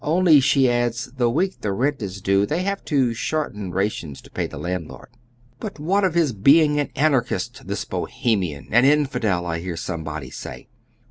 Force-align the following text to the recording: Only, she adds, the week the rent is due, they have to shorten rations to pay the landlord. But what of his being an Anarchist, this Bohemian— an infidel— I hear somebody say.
Only, 0.03 0.39
she 0.39 0.67
adds, 0.67 1.11
the 1.17 1.29
week 1.29 1.61
the 1.61 1.71
rent 1.71 2.01
is 2.01 2.23
due, 2.23 2.47
they 2.47 2.63
have 2.63 2.83
to 2.85 3.13
shorten 3.13 3.69
rations 3.71 4.19
to 4.23 4.31
pay 4.31 4.47
the 4.47 4.57
landlord. 4.57 5.09
But 5.59 5.77
what 5.79 6.03
of 6.03 6.15
his 6.15 6.33
being 6.33 6.79
an 6.79 6.89
Anarchist, 6.95 7.67
this 7.67 7.85
Bohemian— 7.85 8.69
an 8.73 8.83
infidel— 8.83 9.45
I 9.45 9.59
hear 9.59 9.77
somebody 9.77 10.31
say. 10.31 10.69